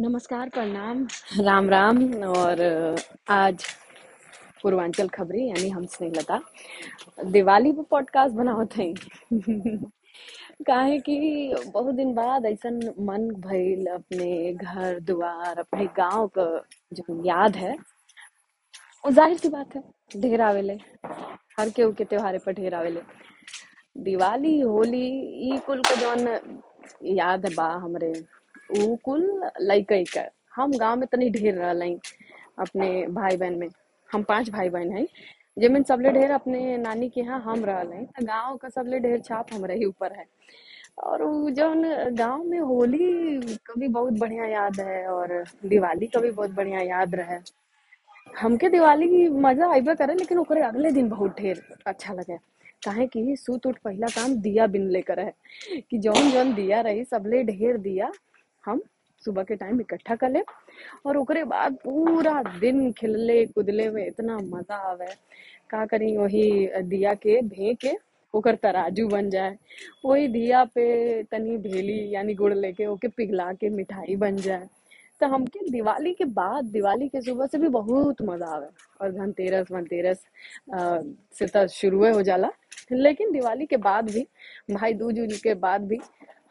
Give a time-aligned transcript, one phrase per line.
[0.00, 1.02] नमस्कार, प्रणाम।
[1.40, 2.60] राम राम। और
[3.30, 3.64] आज
[4.62, 6.38] पूर्वांचल खबरी, यानी हम स्नेहलता।
[7.32, 8.92] दिवाली पे पॉडकास्ट बनाओ थे
[10.66, 12.70] काहे कि बहुत दिन बाद ऐसा
[13.04, 16.48] मन भइल अपने घर, द्वार, अपने गाँव का
[16.92, 17.76] जो याद है,
[19.04, 19.82] वो ज़ाहिर सी बात है,
[20.16, 20.78] ढेर आवेले।
[21.58, 23.00] हर केहू के त्योहारे पर ढेर आवेले।
[24.00, 25.06] दिवाली, होली,
[25.46, 26.28] ई कुल के जौन
[27.04, 28.12] याद बा हमरे
[28.78, 29.22] ऊ कुल
[29.60, 30.24] लइकई का
[30.56, 31.94] हम गाँव में तनी ढेर रहल हई
[32.58, 33.68] अपने भाई बहन में।
[34.08, 35.06] हम पाँच भाई बहन हई
[35.56, 39.20] जेमें सबले ढेर अपने नानी के यहाँ हम रहल हई त गाँव का सबले ढेर
[39.20, 40.24] छाप हमरे ही ऊपर है।
[40.98, 41.82] और जौन
[42.14, 46.80] गाँव में होली का भी बहुत बढ़िया याद है और दिवाली का भी बहुत बढ़िया
[46.80, 47.38] याद रहे।
[48.40, 52.36] हमके दिवाली की मज़ा आइबे करे, लेकिन ओकरे अगले दिन बहुत ढेर अच्छा लगे।
[52.84, 55.32] काहे कि सूत उठ पहला काम दिया बिनले लेकर है
[55.90, 58.10] कि जौन जौन दिया रही, सबले ढेर दिया
[58.64, 58.82] हम
[59.22, 60.40] सुबह के टाइम इकट्ठा कर ले
[61.06, 65.06] और ओकरे बाद पूरा दिन खिलले कुदले में इतना मज़ा आवे।
[65.70, 67.96] का करी वही दिया के भे के?
[68.34, 69.56] ओकर तराजू बन जाए।
[70.04, 74.68] वही दिया पे तनी भेली यानी गुड़ लेके ओके पिघला के मिठाई बन जाए।
[75.20, 78.66] तो हमके दिवाली के बाद, दिवाली के सुबह से भी बहुत मज़ा आवे।
[79.00, 80.24] और धनतेरस, वनतेरस
[81.38, 82.50] से तो शुरू हो जाला।
[82.92, 84.26] लेकिन दिवाली के बाद भी,
[84.70, 86.00] भाई दूज के बाद भी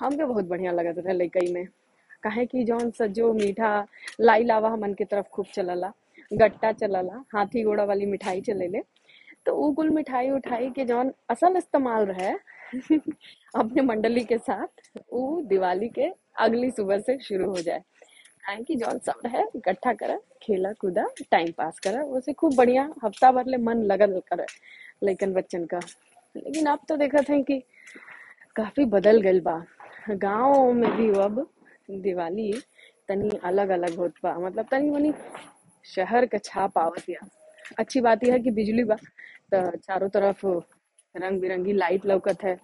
[0.00, 1.66] हमके बहुत बढ़िया लगत रहे लइकई में।
[2.22, 3.86] काहे कि जौन सजो मीठा
[4.20, 5.92] लाई लावा हमन के तरफ़ खूब चलला,
[6.32, 8.82] गट्टा चलला, हाथी घोड़ा वाली मिठाई चले चलेले।
[9.46, 12.32] तो वो कुल मिठाई उठाई के जौन असल इस्तेमाल रहे,
[13.54, 17.78] अपने मंडली के साथ वो दिवाली के अगली सुबह से शुरू हो जाए।
[18.46, 22.90] काहे कि जौन सब है, इकट्ठा करे, खेला कूदा टाइम पास करे उसे खूब बढ़िया
[23.04, 24.46] हफ़्ता भर ले मन लगल करे,
[25.02, 25.80] लेकिन बच्चन का।
[26.36, 27.62] लेकिन अब तो देखत है कि
[28.56, 29.64] काफ़ी बदल गइल बा।
[30.10, 31.50] गाँव में भी अब
[31.88, 32.52] दिवाली
[33.08, 35.12] तनी अलग अलग होत बा। मतलब तनी मनी
[35.84, 37.26] शहर का छाप आवत या।
[37.78, 38.94] अच्छी बात यह है कि बिजली बा
[39.54, 40.46] तो चारों तरफ़
[41.16, 42.56] रंग बिरंगी लाइट लौकत है।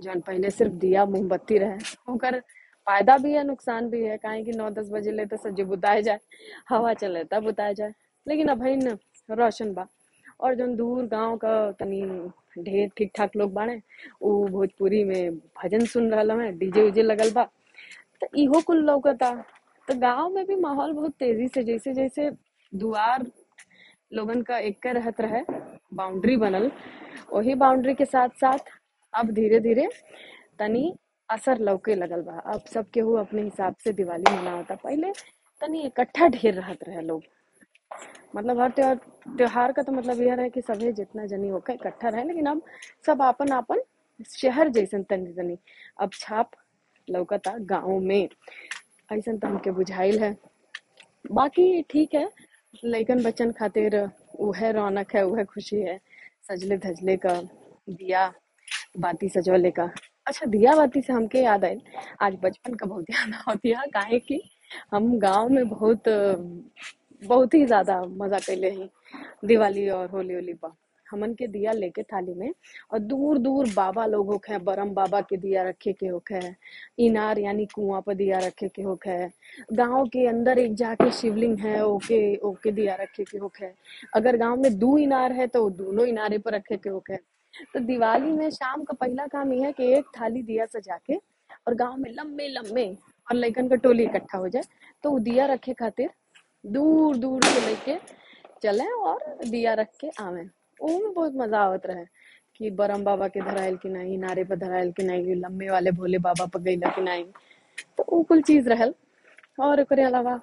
[0.00, 2.38] जौन पहले सिर्फ़ दिया मोमबत्ती रहे। ओकर
[2.86, 6.02] फ़ायदा भी है, नुकसान भी है। काहे कि नौ दस बजे ले तो सज्जे बुताए
[6.02, 6.18] जाए,
[6.68, 7.92] हवा चले तब बुताए जाए।
[8.26, 8.96] लेकिन अब न
[9.28, 9.86] रोशन बा।
[10.40, 12.02] और जौन दूर गाँव का तनी
[12.62, 13.58] ढेर ठीक ठाक लोग
[14.22, 17.48] उ भोजपुरी में भजन सुन रहा है डीजे उजे लगल बा।
[18.20, 19.32] तो इहो कुल लौकता।
[19.88, 22.30] तो गाँव में भी माहौल बहुत तेज़ी से, जैसे जैसे
[22.72, 23.26] दुआर
[24.12, 25.42] लोगन का एक कर रहत रहे
[25.94, 26.70] बाउंड्री बनल,
[27.32, 28.70] वही बाउंड्री के साथ साथ
[29.14, 29.88] अब धीरे धीरे
[30.58, 30.92] तनी
[31.28, 35.12] असर लौके लगल बा। अब सब केहू अपने हिसाब से दिवाली मनावता। पहले
[35.60, 37.22] तनी इकट्ठा ढेर रहत रहे लोग।
[38.36, 38.94] मतलब हर त्योहार
[39.36, 42.62] त्योहार का तो मतलब यह रहे कि सभे जितना जनी होकर इकट्ठा रहे, लेकिन अब
[43.06, 43.82] सब आपन आपन
[44.30, 45.56] शहर जैसन तनी तनी
[46.00, 46.50] अब छाप
[47.10, 48.28] लौकता गाँव में।
[49.12, 50.36] ऐसा तो हमके बुझाइल है।
[51.32, 52.28] बाकी ठीक है
[52.84, 53.96] लइकन बच्चन खातिर
[54.38, 55.98] उहे रौनक है उहे खुशी है,
[56.48, 57.34] सजले धजले का,
[57.88, 58.32] दिया
[58.98, 59.90] बाती सजवले का।
[60.26, 61.80] अच्छा दिया बाती से हमके याद आयल
[62.22, 64.40] आज बचपन का बहुत याद होती है काहे कि
[64.92, 66.08] हम गाँव में बहुत
[67.22, 68.88] बहुत ही ज़्यादा मज़ा कैले हैं,
[69.44, 70.72] दिवाली और होली होली पर।
[71.10, 72.52] हमन के दिया लेके थाली में,
[72.92, 76.56] और दूर दूर बाबा लोग होखे हैं बरम बाबा के दिया रखे के होखे है
[76.98, 79.30] इनार यानी कुआँ पर दिया रखे के होखे है
[79.72, 83.74] गाँव के अंदर एक जाके शिवलिंग है, ओके ओके दिया रखे के होखे है
[84.16, 87.80] अगर गाँव में दो इनार है तो दोनों इनारे पर रखे के होखे। है तो
[87.80, 91.74] दिवाली में शाम का पहला काम यह है कि एक थाली दिया सजा के, और
[91.74, 92.86] गाँव में लंबे लंबे,
[93.26, 94.62] और लइकन का टोली इकट्ठा हो जाए
[95.04, 96.10] तो दिया रखे खातिर
[96.64, 97.96] दूर दूर से लेके
[98.62, 100.42] चले और दिया रख के आवे।
[100.88, 102.04] में बहुत मज़ा आवत रहे।
[102.56, 106.18] कि बरम बाबा के धरायल की नहीं, नारे पर धरायल की नहीं, लम्बे वाले भोले
[106.18, 107.24] बाबा पर गईला की नहीं।
[107.96, 108.94] तो उ कुल चीज़ रहल।
[109.60, 110.40] और ओकरे अलावा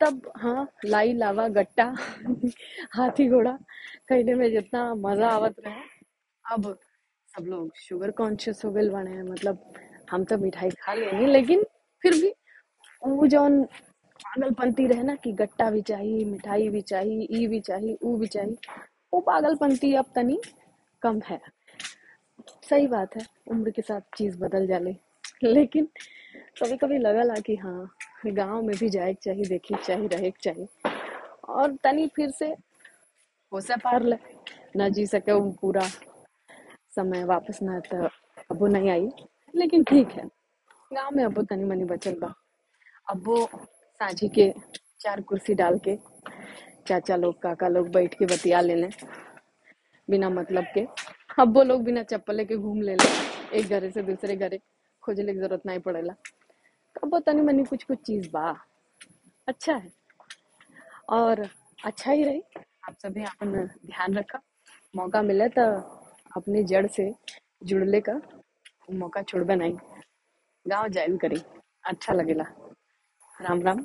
[0.00, 1.94] तब हाँ लाई, लावा, गट्टा,
[2.92, 3.58] हाथी घोड़ा,
[4.08, 5.74] कहने में जितना मज़ा आवत रहे।
[6.44, 6.78] अब
[7.36, 9.72] सब लोग शुगर कॉन्शियस हो गए बने मतलब
[10.10, 11.64] हम तो मिठाई खा लेंगे लेकिन
[12.02, 12.32] फिर भी
[13.06, 17.98] वो जौन पागलपंती रहे ना कि गट्टा भी चाहिए मिठाई भी चाहिए ई भी चाहिए
[18.02, 18.56] ऊ भी चाहिए
[19.12, 20.38] वो पागलपंती अब तनी
[21.02, 21.40] कम है।
[22.68, 24.94] सही बात है, उम्र के साथ चीज़ बदल जाले
[25.44, 25.88] लेकिन
[26.62, 27.90] कभी कभी लगल है कि हाँ
[28.26, 30.66] गाँव में भी जाए चाहिए देखे चाहिए रहे चाहिए
[31.48, 32.46] और तनी फिर से
[33.52, 34.16] हो से पार ले,
[34.76, 35.88] न जी सके वो पूरा
[36.96, 38.04] समय वापस ना तो
[38.50, 39.08] अबो नहीं आई,
[39.54, 40.24] लेकिन ठीक है।
[40.92, 42.32] गाँव में अबो तनी मनी बचल बा।
[43.10, 43.44] अबो
[44.00, 44.52] साझी के
[45.00, 45.96] चार कुर्सी डाल के
[46.88, 48.90] चाचा लोग, काका लोग बैठ के बतिया ले लें,
[50.08, 50.86] बिना मतलब के।
[51.38, 53.06] अब वो लोग बिना चप्पल लेके घूम ले लें,
[53.52, 54.60] एक घरे से दूसरे घरे,
[55.02, 56.14] खोजने की ज़रूरत नहीं पड़ेला।
[57.02, 58.50] अब वो तनी मनी कुछ कुछ चीज़ बा
[59.48, 59.90] अच्छा है।
[61.10, 61.46] और
[61.84, 62.42] अच्छा ही रही।
[62.88, 63.52] आप सभी अपन
[63.86, 64.40] ध्यान रखा,
[64.94, 65.62] मौका मिले तो
[66.36, 67.12] अपनी जड़ से
[67.64, 68.20] जुड़ले का,
[68.92, 69.76] मौका छोड़ नहीं
[70.66, 71.42] गाँव ज्वाइन करी
[71.84, 72.44] अच्छा लगेला।
[73.40, 73.84] राम राम।